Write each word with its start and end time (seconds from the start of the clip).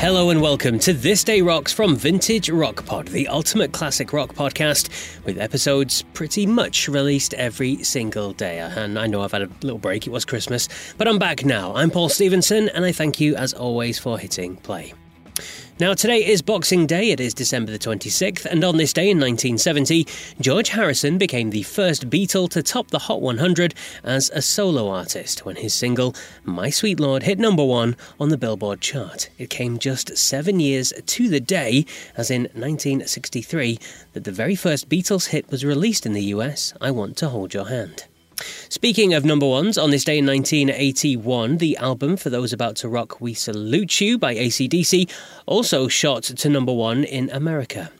Hello 0.00 0.30
and 0.30 0.40
welcome 0.40 0.78
to 0.78 0.94
This 0.94 1.22
Day 1.22 1.42
Rocks 1.42 1.74
from 1.74 1.94
Vintage 1.94 2.48
Rock 2.48 2.86
Pod, 2.86 3.08
the 3.08 3.28
ultimate 3.28 3.72
classic 3.72 4.14
rock 4.14 4.32
podcast 4.32 4.88
with 5.26 5.36
episodes 5.36 6.04
pretty 6.14 6.46
much 6.46 6.88
released 6.88 7.34
every 7.34 7.84
single 7.84 8.32
day. 8.32 8.60
Uh, 8.60 8.70
and 8.80 8.98
I 8.98 9.06
know 9.06 9.20
I've 9.20 9.32
had 9.32 9.42
a 9.42 9.50
little 9.60 9.78
break, 9.78 10.06
it 10.06 10.10
was 10.10 10.24
Christmas, 10.24 10.70
but 10.96 11.06
I'm 11.06 11.18
back 11.18 11.44
now. 11.44 11.74
I'm 11.74 11.90
Paul 11.90 12.08
Stevenson 12.08 12.70
and 12.70 12.86
I 12.86 12.92
thank 12.92 13.20
you 13.20 13.36
as 13.36 13.52
always 13.52 13.98
for 13.98 14.18
hitting 14.18 14.56
play. 14.56 14.94
Now, 15.80 15.94
today 15.94 16.26
is 16.26 16.42
Boxing 16.42 16.86
Day. 16.86 17.08
It 17.10 17.20
is 17.20 17.32
December 17.32 17.72
the 17.72 17.78
26th, 17.78 18.44
and 18.44 18.62
on 18.64 18.76
this 18.76 18.92
day 18.92 19.08
in 19.08 19.18
1970, 19.18 20.06
George 20.38 20.68
Harrison 20.68 21.16
became 21.16 21.48
the 21.48 21.62
first 21.62 22.10
Beatle 22.10 22.50
to 22.50 22.62
top 22.62 22.88
the 22.88 22.98
Hot 22.98 23.22
100 23.22 23.74
as 24.04 24.28
a 24.34 24.42
solo 24.42 24.90
artist 24.90 25.46
when 25.46 25.56
his 25.56 25.72
single 25.72 26.14
My 26.44 26.68
Sweet 26.68 27.00
Lord 27.00 27.22
hit 27.22 27.38
number 27.38 27.64
one 27.64 27.96
on 28.20 28.28
the 28.28 28.36
Billboard 28.36 28.82
chart. 28.82 29.30
It 29.38 29.48
came 29.48 29.78
just 29.78 30.18
seven 30.18 30.60
years 30.60 30.92
to 31.06 31.28
the 31.30 31.40
day, 31.40 31.86
as 32.14 32.30
in 32.30 32.42
1963, 32.52 33.78
that 34.12 34.24
the 34.24 34.32
very 34.32 34.56
first 34.56 34.90
Beatles 34.90 35.28
hit 35.28 35.50
was 35.50 35.64
released 35.64 36.04
in 36.04 36.12
the 36.12 36.24
US 36.24 36.74
I 36.82 36.90
Want 36.90 37.16
to 37.16 37.30
Hold 37.30 37.54
Your 37.54 37.70
Hand. 37.70 38.04
Speaking 38.68 39.14
of 39.14 39.24
number 39.24 39.46
ones, 39.46 39.76
on 39.76 39.90
this 39.90 40.04
day 40.04 40.18
in 40.18 40.26
1981, 40.26 41.58
the 41.58 41.76
album 41.76 42.16
For 42.16 42.30
Those 42.30 42.52
About 42.52 42.76
to 42.76 42.88
Rock 42.88 43.20
We 43.20 43.34
Salute 43.34 44.00
You 44.00 44.18
by 44.18 44.34
ACDC 44.34 45.10
also 45.46 45.88
shot 45.88 46.22
to 46.22 46.48
number 46.48 46.72
one 46.72 47.04
in 47.04 47.30
America. 47.30 47.90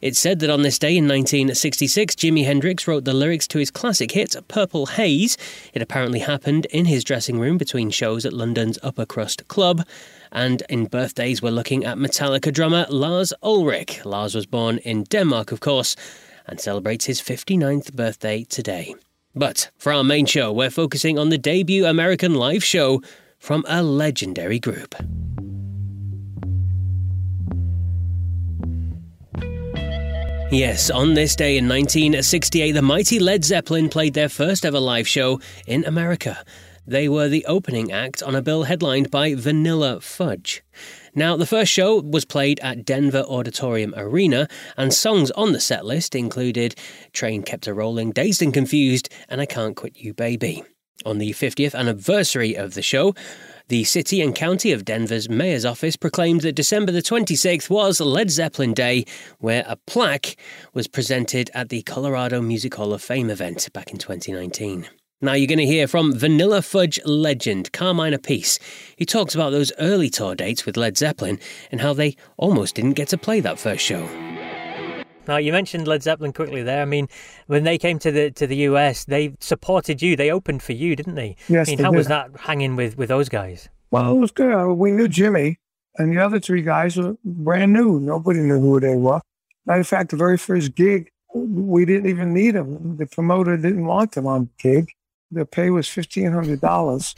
It's 0.00 0.18
said 0.20 0.38
that 0.40 0.50
on 0.50 0.62
this 0.62 0.78
day 0.78 0.96
in 0.96 1.04
1966, 1.08 2.14
Jimi 2.14 2.44
Hendrix 2.44 2.86
wrote 2.86 3.04
the 3.04 3.12
lyrics 3.12 3.48
to 3.48 3.58
his 3.58 3.72
classic 3.72 4.12
hit, 4.12 4.36
Purple 4.46 4.86
Haze. 4.86 5.36
It 5.74 5.82
apparently 5.82 6.20
happened 6.20 6.66
in 6.66 6.84
his 6.84 7.02
dressing 7.02 7.40
room 7.40 7.58
between 7.58 7.90
shows 7.90 8.24
at 8.24 8.32
London's 8.32 8.78
Upper 8.82 9.04
Cut 9.04 9.48
Club. 9.48 9.84
And 10.30 10.62
in 10.68 10.86
birthdays, 10.86 11.42
we're 11.42 11.50
looking 11.50 11.84
at 11.84 11.98
Metallica 11.98 12.52
drummer 12.52 12.86
Lars 12.90 13.32
Ulrich. 13.42 14.04
Lars 14.04 14.36
was 14.36 14.46
born 14.46 14.78
in 14.78 15.02
Denmark, 15.02 15.50
of 15.50 15.58
course, 15.58 15.96
and 16.46 16.60
celebrates 16.60 17.06
his 17.06 17.20
59th 17.20 17.92
birthday 17.92 18.44
today. 18.44 18.94
But 19.38 19.70
for 19.78 19.92
our 19.92 20.02
main 20.02 20.26
show, 20.26 20.52
we're 20.52 20.68
focusing 20.68 21.16
on 21.16 21.28
the 21.28 21.38
debut 21.38 21.86
American 21.86 22.34
live 22.34 22.64
show 22.64 23.00
from 23.38 23.64
a 23.68 23.84
legendary 23.84 24.58
group. 24.58 24.96
Yes, 30.50 30.90
on 30.90 31.14
this 31.14 31.36
day 31.36 31.56
in 31.56 31.68
1968, 31.68 32.72
the 32.72 32.82
mighty 32.82 33.20
Led 33.20 33.44
Zeppelin 33.44 33.88
played 33.88 34.14
their 34.14 34.28
first 34.28 34.64
ever 34.64 34.80
live 34.80 35.06
show 35.06 35.40
in 35.68 35.84
America. 35.84 36.42
They 36.88 37.06
were 37.06 37.28
the 37.28 37.44
opening 37.44 37.92
act 37.92 38.22
on 38.22 38.34
a 38.34 38.40
bill 38.40 38.62
headlined 38.62 39.10
by 39.10 39.34
Vanilla 39.34 40.00
Fudge. 40.00 40.62
Now, 41.14 41.36
the 41.36 41.44
first 41.44 41.70
show 41.70 42.00
was 42.00 42.24
played 42.24 42.58
at 42.60 42.86
Denver 42.86 43.26
Auditorium 43.28 43.92
Arena, 43.94 44.48
and 44.74 44.94
songs 44.94 45.30
on 45.32 45.52
the 45.52 45.60
set 45.60 45.84
list 45.84 46.14
included 46.14 46.74
Train 47.12 47.42
Kept 47.42 47.66
a 47.66 47.74
Rolling, 47.74 48.10
Dazed 48.12 48.40
and 48.40 48.54
Confused, 48.54 49.10
and 49.28 49.38
I 49.38 49.44
Can't 49.44 49.76
Quit 49.76 49.98
You 49.98 50.14
Baby. 50.14 50.64
On 51.04 51.18
the 51.18 51.32
50th 51.32 51.74
anniversary 51.74 52.56
of 52.56 52.72
the 52.72 52.80
show, 52.80 53.14
the 53.68 53.84
City 53.84 54.22
and 54.22 54.34
County 54.34 54.72
of 54.72 54.86
Denver's 54.86 55.28
Mayor's 55.28 55.66
Office 55.66 55.94
proclaimed 55.94 56.40
that 56.40 56.54
December 56.54 56.90
the 56.90 57.02
26th 57.02 57.68
was 57.68 58.00
Led 58.00 58.30
Zeppelin 58.30 58.72
Day, 58.72 59.04
where 59.40 59.62
a 59.66 59.76
plaque 59.76 60.36
was 60.72 60.88
presented 60.88 61.50
at 61.52 61.68
the 61.68 61.82
Colorado 61.82 62.40
Music 62.40 62.74
Hall 62.76 62.94
of 62.94 63.02
Fame 63.02 63.28
event 63.28 63.68
back 63.74 63.90
in 63.90 63.98
2019. 63.98 64.88
Now 65.20 65.32
you're 65.32 65.48
going 65.48 65.58
to 65.58 65.66
hear 65.66 65.88
from 65.88 66.16
Vanilla 66.16 66.62
Fudge 66.62 67.00
legend 67.04 67.72
Carmine 67.72 68.12
Appice. 68.12 68.60
He 68.96 69.04
talks 69.04 69.34
about 69.34 69.50
those 69.50 69.72
early 69.80 70.10
tour 70.10 70.36
dates 70.36 70.64
with 70.64 70.76
Led 70.76 70.96
Zeppelin 70.96 71.40
and 71.72 71.80
how 71.80 71.92
they 71.92 72.14
almost 72.36 72.76
didn't 72.76 72.92
get 72.92 73.08
to 73.08 73.18
play 73.18 73.40
that 73.40 73.58
first 73.58 73.84
show. 73.84 74.06
Now 75.26 75.36
you 75.36 75.50
mentioned 75.50 75.88
Led 75.88 76.04
Zeppelin 76.04 76.32
quickly 76.32 76.62
there. 76.62 76.82
I 76.82 76.84
mean, 76.84 77.08
when 77.48 77.64
they 77.64 77.78
came 77.78 77.98
to 77.98 78.12
the 78.12 78.30
to 78.30 78.46
the 78.46 78.56
US, 78.68 79.06
they 79.06 79.34
supported 79.40 80.00
you. 80.00 80.14
They 80.14 80.30
opened 80.30 80.62
for 80.62 80.72
you, 80.72 80.94
didn't 80.94 81.16
they? 81.16 81.34
Yes. 81.48 81.68
I 81.68 81.72
mean, 81.72 81.78
they 81.78 81.84
how 81.84 81.90
did. 81.90 81.96
was 81.96 82.06
that 82.06 82.30
hanging 82.38 82.76
with 82.76 82.96
with 82.96 83.08
those 83.08 83.28
guys? 83.28 83.68
Well, 83.90 84.12
it 84.12 84.20
was 84.20 84.30
good. 84.30 84.54
Uh, 84.54 84.72
We 84.72 84.92
knew 84.92 85.08
Jimmy, 85.08 85.58
and 85.96 86.16
the 86.16 86.24
other 86.24 86.38
three 86.38 86.62
guys 86.62 86.96
were 86.96 87.16
brand 87.24 87.72
new. 87.72 87.98
Nobody 87.98 88.38
knew 88.38 88.60
who 88.60 88.78
they 88.78 88.94
were. 88.94 89.20
Matter 89.66 89.80
of 89.80 89.88
fact, 89.88 90.10
the 90.12 90.16
very 90.16 90.38
first 90.38 90.76
gig, 90.76 91.10
we 91.34 91.84
didn't 91.84 92.08
even 92.08 92.32
need 92.32 92.52
them. 92.52 92.96
The 92.96 93.06
promoter 93.06 93.56
didn't 93.56 93.84
want 93.84 94.12
them 94.12 94.26
on 94.28 94.44
the 94.44 94.62
gig. 94.62 94.92
The 95.30 95.44
pay 95.44 95.70
was 95.70 95.88
fifteen 95.88 96.32
hundred 96.32 96.60
dollars, 96.60 97.14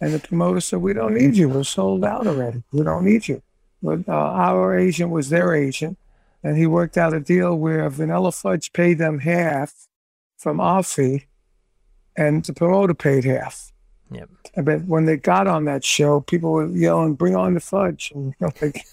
and 0.00 0.14
the 0.14 0.18
promoter 0.18 0.60
said, 0.60 0.80
"We 0.80 0.94
don't 0.94 1.14
need 1.14 1.36
you. 1.36 1.48
We're 1.48 1.64
sold 1.64 2.04
out 2.04 2.26
already. 2.26 2.62
We 2.72 2.82
don't 2.82 3.04
need 3.04 3.28
you." 3.28 3.42
But 3.82 4.08
uh, 4.08 4.12
our 4.12 4.78
agent 4.78 5.10
was 5.10 5.28
their 5.28 5.54
agent, 5.54 5.98
and 6.42 6.56
he 6.56 6.66
worked 6.66 6.96
out 6.96 7.12
a 7.12 7.20
deal 7.20 7.54
where 7.56 7.88
Vanilla 7.90 8.32
Fudge 8.32 8.72
paid 8.72 8.98
them 8.98 9.18
half 9.18 9.74
from 10.38 10.60
our 10.60 10.82
fee, 10.82 11.26
and 12.16 12.42
the 12.44 12.54
promoter 12.54 12.94
paid 12.94 13.24
half. 13.24 13.72
Yep. 14.10 14.30
But 14.64 14.84
when 14.84 15.04
they 15.04 15.16
got 15.16 15.46
on 15.46 15.64
that 15.66 15.84
show, 15.84 16.20
people 16.20 16.52
were 16.52 16.68
yelling, 16.68 17.14
"Bring 17.14 17.36
on 17.36 17.54
the 17.54 17.60
fudge!" 17.60 18.12
And, 18.14 18.34
you 18.40 18.46
know, 18.46 18.52
like, 18.62 18.86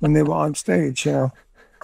when 0.00 0.12
they 0.12 0.22
were 0.22 0.34
on 0.34 0.54
stage, 0.54 1.06
you 1.06 1.12
know, 1.12 1.32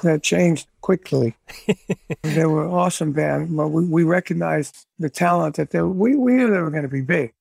that 0.02 0.22
changed 0.22 0.68
quickly. 0.80 1.36
they 2.22 2.46
were 2.46 2.64
an 2.64 2.72
awesome 2.72 3.12
band. 3.12 3.56
But 3.56 3.68
we, 3.68 3.84
we 3.84 4.04
recognized 4.04 4.86
the 4.98 5.10
talent 5.10 5.56
that 5.56 5.70
they 5.70 5.82
we 5.82 6.16
we 6.16 6.32
knew 6.32 6.50
they 6.50 6.60
were 6.60 6.70
going 6.70 6.82
to 6.82 6.88
be 6.88 7.02
big, 7.02 7.32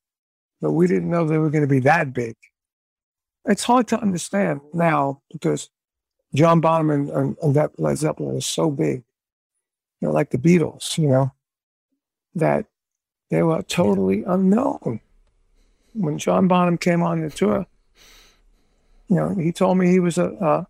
but 0.61 0.71
we 0.71 0.87
didn't 0.87 1.09
know 1.09 1.25
they 1.25 1.37
were 1.37 1.49
going 1.49 1.63
to 1.63 1.67
be 1.67 1.79
that 1.81 2.13
big. 2.13 2.35
It's 3.45 3.63
hard 3.63 3.87
to 3.89 4.01
understand 4.01 4.61
now 4.73 5.21
because 5.31 5.69
John 6.35 6.59
Bonham 6.59 6.89
and, 6.89 7.09
and, 7.09 7.37
and 7.41 7.55
that 7.55 7.79
Led 7.79 7.97
Zeppelin 7.97 8.35
is 8.35 8.45
so 8.45 8.69
big, 8.69 9.03
you 10.01 10.07
know, 10.07 10.11
like 10.11 10.31
the 10.31 10.37
Beatles, 10.37 10.97
you 10.97 11.07
know, 11.07 11.31
that 12.35 12.65
they 13.29 13.41
were 13.43 13.61
totally 13.63 14.23
unknown 14.25 14.99
when 15.97 16.17
John 16.17 16.47
Bonham 16.47 16.77
came 16.77 17.01
on 17.01 17.21
the 17.21 17.29
tour, 17.29 17.65
you 19.09 19.15
know, 19.15 19.35
he 19.35 19.51
told 19.51 19.77
me 19.77 19.89
he 19.89 19.99
was 19.99 20.17
a 20.17 20.25
a, 20.25 20.67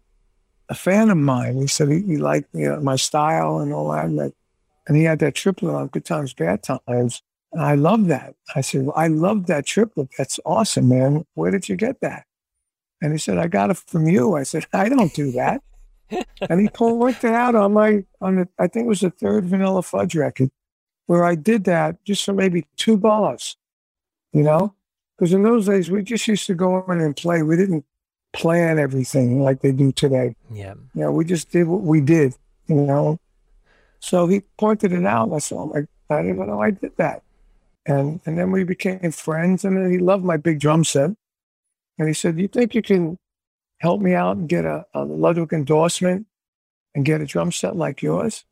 a 0.69 0.75
fan 0.75 1.09
of 1.09 1.17
mine. 1.17 1.57
He 1.57 1.67
said 1.67 1.89
he, 1.89 2.01
he 2.01 2.17
liked 2.17 2.49
you 2.53 2.69
know, 2.69 2.79
my 2.79 2.95
style 2.95 3.59
and 3.59 3.73
all 3.73 3.91
that, 3.91 4.05
and, 4.05 4.19
that, 4.19 4.33
and 4.87 4.97
he 4.97 5.03
had 5.03 5.19
that 5.19 5.35
triplet 5.35 5.73
on 5.73 5.87
Good 5.87 6.05
Times, 6.05 6.33
Bad 6.33 6.63
Times. 6.63 7.21
And 7.53 7.61
I 7.61 7.75
love 7.75 8.07
that. 8.07 8.35
I 8.55 8.61
said, 8.61 8.83
well, 8.83 8.97
I 8.97 9.07
love 9.07 9.47
that 9.47 9.65
triplet. 9.65 10.09
That's 10.17 10.39
awesome, 10.45 10.89
man. 10.89 11.25
Where 11.33 11.51
did 11.51 11.69
you 11.69 11.75
get 11.75 12.01
that? 12.01 12.25
And 13.01 13.11
he 13.11 13.17
said, 13.17 13.37
I 13.37 13.47
got 13.47 13.69
it 13.69 13.77
from 13.77 14.07
you. 14.07 14.35
I 14.35 14.43
said, 14.43 14.65
I 14.73 14.89
don't 14.89 15.13
do 15.13 15.31
that. 15.33 15.61
and 16.49 16.61
he 16.61 16.69
pointed 16.69 17.31
out 17.31 17.55
on 17.55 17.73
my 17.73 18.03
on 18.21 18.37
the 18.37 18.47
I 18.57 18.67
think 18.67 18.85
it 18.85 18.89
was 18.89 19.01
the 19.01 19.09
third 19.09 19.45
Vanilla 19.45 19.83
Fudge 19.83 20.15
record 20.15 20.49
where 21.05 21.25
I 21.25 21.35
did 21.35 21.65
that 21.65 22.03
just 22.05 22.23
for 22.23 22.33
maybe 22.33 22.65
two 22.77 22.97
bars, 22.97 23.57
you 24.31 24.43
know. 24.43 24.73
Because 25.17 25.33
in 25.33 25.43
those 25.43 25.65
days, 25.65 25.89
we 25.89 26.03
just 26.03 26.27
used 26.27 26.45
to 26.47 26.53
go 26.53 26.83
in 26.91 27.01
and 27.01 27.15
play. 27.15 27.41
We 27.41 27.57
didn't 27.57 27.85
plan 28.37 28.77
everything 28.77 29.41
like 29.41 29.61
they 29.61 29.71
do 29.71 29.91
today. 29.91 30.35
Yeah. 30.51 30.75
You 30.93 31.01
know, 31.01 31.11
we 31.11 31.25
just 31.25 31.51
did 31.51 31.67
what 31.67 31.81
we 31.81 31.99
did, 31.99 32.35
you 32.67 32.75
know. 32.75 33.19
So 33.99 34.27
he 34.27 34.41
pointed 34.57 34.93
it 34.93 35.05
out. 35.05 35.27
And 35.27 35.35
I 35.35 35.39
said, 35.39 35.55
oh 35.55 35.65
my, 35.65 35.87
I 36.15 36.21
didn't 36.21 36.35
even 36.35 36.47
know 36.47 36.61
I 36.61 36.71
did 36.71 36.95
that. 36.97 37.23
And 37.85 38.19
and 38.25 38.37
then 38.37 38.51
we 38.51 38.63
became 38.63 39.11
friends. 39.11 39.65
And 39.65 39.75
then 39.75 39.91
he 39.91 39.97
loved 39.97 40.23
my 40.23 40.37
big 40.37 40.59
drum 40.59 40.83
set. 40.83 41.11
And 41.97 42.07
he 42.07 42.13
said, 42.13 42.35
"Do 42.35 42.41
you 42.41 42.47
think 42.47 42.75
you 42.75 42.81
can 42.81 43.17
help 43.79 44.01
me 44.01 44.13
out 44.13 44.37
and 44.37 44.47
get 44.47 44.65
a, 44.65 44.85
a 44.93 45.03
Ludwig 45.03 45.53
endorsement 45.53 46.27
and 46.93 47.05
get 47.05 47.21
a 47.21 47.25
drum 47.25 47.51
set 47.51 47.75
like 47.75 48.01
yours?" 48.01 48.45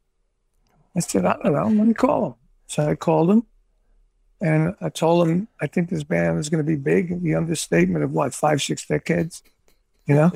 I 0.95 1.01
said, 1.01 1.25
"I 1.25 1.37
don't 1.43 1.53
know. 1.53 1.67
Let 1.67 1.87
me 1.87 1.93
call 1.93 2.25
him." 2.25 2.33
So 2.67 2.89
I 2.89 2.95
called 2.95 3.29
him, 3.29 3.45
and 4.41 4.73
I 4.81 4.89
told 4.89 5.27
him, 5.27 5.47
"I 5.61 5.67
think 5.67 5.89
this 5.89 6.03
band 6.03 6.39
is 6.39 6.49
going 6.49 6.63
to 6.63 6.67
be 6.67 6.77
big." 6.77 7.21
The 7.21 7.35
understatement 7.35 8.03
of 8.03 8.13
what 8.13 8.33
five, 8.33 8.61
six 8.61 8.87
decades, 8.87 9.43
you 10.05 10.15
know. 10.15 10.31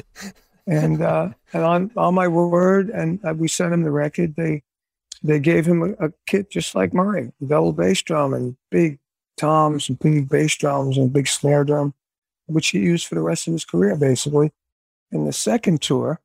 and 0.67 1.01
uh, 1.01 1.29
and 1.53 1.63
on 1.63 1.91
on 1.97 2.13
my 2.13 2.27
word, 2.27 2.89
and 2.89 3.19
uh, 3.25 3.33
we 3.33 3.47
sent 3.47 3.73
him 3.73 3.83
the 3.83 3.91
record. 3.91 4.35
They 4.35 4.63
they 5.23 5.39
gave 5.39 5.65
him 5.65 5.81
a, 5.83 6.07
a 6.07 6.13
kit 6.25 6.49
just 6.49 6.75
like 6.75 6.93
mine, 6.93 7.33
double 7.45 7.73
bass 7.73 8.01
drum 8.01 8.33
and 8.33 8.55
big 8.69 8.99
toms 9.37 9.89
and 9.89 9.99
big 9.99 10.29
bass 10.29 10.55
drums 10.55 10.97
and 10.97 11.11
big 11.11 11.27
snare 11.27 11.63
drum, 11.63 11.93
which 12.45 12.69
he 12.69 12.79
used 12.79 13.07
for 13.07 13.15
the 13.15 13.21
rest 13.21 13.47
of 13.47 13.53
his 13.53 13.65
career, 13.65 13.95
basically. 13.95 14.51
In 15.11 15.25
the 15.25 15.33
second 15.33 15.81
tour, 15.81 16.19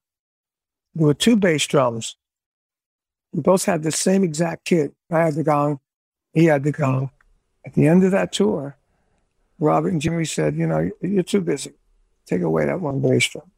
there 0.94 1.06
were 1.06 1.14
two 1.14 1.37
bass 1.37 1.67
drums. 1.67 2.17
We 3.32 3.40
both 3.40 3.64
had 3.64 3.82
the 3.82 3.93
same 3.93 4.23
exact 4.23 4.64
kit. 4.64 4.93
I 5.11 5.20
had 5.20 5.35
the 5.35 5.43
gong, 5.43 5.81
he 6.32 6.44
had 6.44 6.64
the 6.64 6.73
gong. 6.73 7.11
At 7.67 7.75
the 7.75 7.87
end 7.87 8.05
of 8.05 8.11
that 8.11 8.32
tour, 8.32 8.76
Robert 9.58 9.93
and 9.93 10.00
Jimmy 10.00 10.25
said, 10.25 10.56
You 10.56 10.67
know, 10.67 10.90
you're 11.00 11.23
too 11.23 11.40
busy. 11.40 11.73
Take 12.26 12.43
away 12.43 12.67
that 12.67 12.81
one 12.81 13.00
bass 13.00 13.29
drum. 13.29 13.50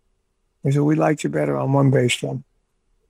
They 0.63 0.73
said, 0.73 0.83
We 0.83 0.97
liked 0.97 1.25
you 1.25 1.31
better 1.31 1.57
on 1.57 1.73
one 1.73 1.91
bass 1.91 2.17
drum. 2.17 2.45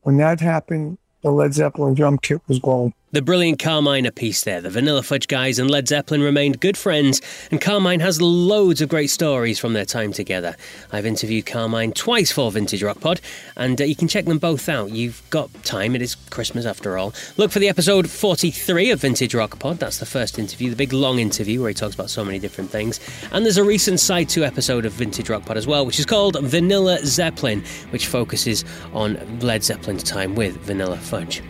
When 0.03 0.19
that 0.19 0.41
happened, 0.41 0.99
the 1.23 1.31
Led 1.31 1.55
Zeppelin 1.55 1.95
drum 1.95 2.19
kit 2.19 2.41
was 2.47 2.59
gone. 2.59 2.93
The 3.13 3.23
brilliant 3.23 3.61
Carmine 3.61 4.05
Appice 4.05 4.43
there. 4.43 4.61
The 4.61 4.69
Vanilla 4.69 5.01
Fudge 5.01 5.29
guys 5.29 5.61
and 5.61 5.71
Led 5.71 5.87
Zeppelin 5.87 6.23
remained 6.23 6.59
good 6.59 6.77
friends, 6.77 7.23
and 7.53 7.61
Carmine 7.61 8.01
has 8.01 8.21
loads 8.21 8.81
of 8.81 8.89
great 8.89 9.11
stories 9.11 9.61
from 9.61 9.75
their 9.75 9.85
time 9.85 10.13
together. 10.13 10.57
I've 10.91 11.07
interviewed 11.07 11.47
Carmine 11.47 11.93
twice 11.93 12.33
for 12.33 12.51
Vintage 12.51 12.83
Rock 12.83 12.99
Pod, 12.99 13.21
and 13.57 13.81
uh, 13.81 13.85
you 13.85 13.95
can 13.95 14.09
check 14.09 14.25
them 14.25 14.39
both 14.39 14.69
out. 14.69 14.91
You've 14.91 15.23
got 15.31 15.55
time, 15.63 15.95
it 15.95 16.03
is 16.03 16.17
Christmas 16.31 16.67
after 16.67 16.99
all. 16.99 17.15
Look 17.37 17.53
for 17.53 17.61
the 17.61 17.69
episode 17.69 18.11
43 18.11 18.91
of 18.91 19.01
Vintage 19.03 19.37
Rock 19.37 19.57
Pod. 19.61 19.79
That's 19.79 19.99
the 19.99 20.05
first 20.05 20.37
interview, 20.37 20.69
the 20.69 20.77
big 20.77 20.93
long 20.93 21.21
interview 21.21 21.61
where 21.61 21.69
he 21.71 21.75
talks 21.75 21.95
about 21.95 22.11
so 22.11 22.25
many 22.25 22.41
different 22.41 22.71
things. 22.71 22.99
And 23.31 23.45
there's 23.45 23.57
a 23.57 23.65
recent 23.65 24.01
side 24.01 24.29
2 24.29 24.45
episode 24.45 24.85
of 24.85 24.93
Vintage 24.93 25.31
Rock 25.31 25.47
Pod 25.47 25.57
as 25.57 25.67
well, 25.69 25.87
which 25.87 26.01
is 26.01 26.07
called 26.07 26.39
Vanilla 26.41 26.99
Zeppelin, 27.05 27.63
which 27.91 28.09
focuses 28.09 28.65
on 28.93 29.39
Led 29.39 29.63
Zeppelin's 29.63 30.03
time 30.03 30.35
with 30.35 30.57
Vanilla 30.57 30.97
Fudge. 30.97 31.41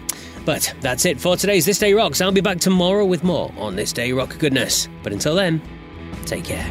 But 0.47 0.73
that's 0.81 1.05
it 1.05 1.21
for 1.21 1.37
today's 1.37 1.67
This 1.67 1.81
Day 1.81 1.93
Rocks. 1.93 2.21
I'll 2.21 2.33
be 2.33 2.41
back 2.41 2.61
tomorrow 2.61 3.05
with 3.05 3.25
more 3.25 3.53
on 3.59 3.75
This 3.75 3.93
Day 3.93 4.13
Rock 4.13 4.39
goodness. 4.39 4.89
But 5.03 5.13
until 5.13 5.35
then, 5.35 5.61
take 6.25 6.45
care. 6.45 6.65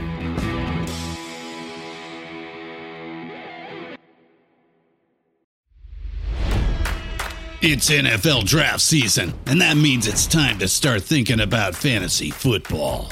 It's 7.62 7.90
NFL 7.90 8.46
draft 8.46 8.82
season, 8.82 9.34
and 9.48 9.60
that 9.60 9.76
means 9.76 10.08
it's 10.08 10.28
time 10.28 10.60
to 10.60 10.68
start 10.68 11.02
thinking 11.02 11.40
about 11.42 11.76
fantasy 11.76 12.30
football. 12.30 13.12